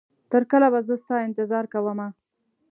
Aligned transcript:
تر 0.31 0.43
کله 0.51 0.67
به 0.73 0.79
زه 0.87 0.95
ستا 1.03 1.15
انتظار 1.27 1.65
کومه 1.73 2.07